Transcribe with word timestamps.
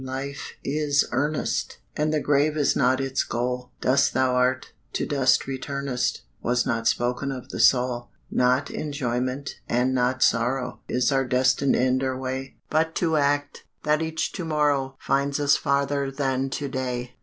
Life 0.03 0.53
is 0.63 1.05
earnest! 1.11 1.77
And 1.95 2.11
the 2.11 2.19
grave 2.19 2.57
is 2.57 2.75
not 2.75 2.99
its 2.99 3.23
goal; 3.23 3.69
Dust 3.81 4.15
thou 4.15 4.33
art, 4.33 4.71
to 4.93 5.05
dust 5.05 5.45
returnest, 5.45 6.23
Was 6.41 6.65
not 6.65 6.87
spoken 6.87 7.31
of 7.31 7.49
the 7.49 7.59
soul. 7.59 8.09
Not 8.31 8.71
enjoyment, 8.71 9.57
and 9.69 9.93
not 9.93 10.23
sorrow, 10.23 10.79
Is 10.89 11.11
our 11.11 11.25
destined 11.25 11.75
end 11.75 12.01
or 12.01 12.17
way; 12.17 12.57
But 12.71 12.95
to 12.95 13.15
act, 13.15 13.63
that 13.83 14.01
each 14.01 14.31
to 14.31 14.43
morrow 14.43 14.95
Find 14.97 15.39
us 15.39 15.55
farther 15.55 16.09
than 16.09 16.49
to 16.49 16.67
day. 16.67 17.13